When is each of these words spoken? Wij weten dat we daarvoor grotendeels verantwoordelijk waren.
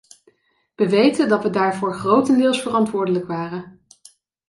Wij 0.75 0.89
weten 0.89 1.29
dat 1.29 1.43
we 1.43 1.49
daarvoor 1.49 1.93
grotendeels 1.95 2.61
verantwoordelijk 2.61 3.27
waren. 3.27 3.81